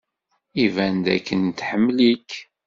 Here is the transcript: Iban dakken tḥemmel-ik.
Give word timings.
Iban 0.63 0.95
dakken 1.05 1.41
tḥemmel-ik. 1.57 2.29